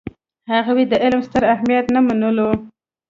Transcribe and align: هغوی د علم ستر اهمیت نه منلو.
هغوی 0.51 0.83
د 0.87 0.93
علم 1.03 1.21
ستر 1.27 1.43
اهمیت 1.53 1.85
نه 1.95 1.99
منلو. 2.07 2.49